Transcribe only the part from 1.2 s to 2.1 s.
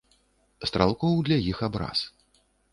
для іх абраз.